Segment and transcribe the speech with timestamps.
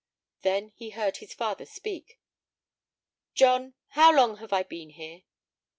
[0.41, 2.19] Then he heard his father speak.
[3.35, 5.21] "John, how long have I been here?"